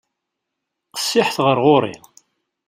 Qessiḥet 0.95 1.37
ɣer 1.45 1.57
ɣur-i. 1.65 1.95